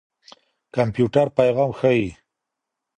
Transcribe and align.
کمپيوټر 0.75 1.27
پېغام 1.37 1.71
ښيي. 1.79 2.07